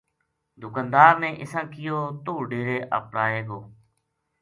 دکاندار 0.61 1.13
نے 1.21 1.29
اِساں 1.41 1.65
کہیو 1.71 1.99
ـ" 2.13 2.19
توہ 2.23 2.39
ڈیرے 2.49 2.77
اپڑائے 2.97 3.39
گو 3.47 3.59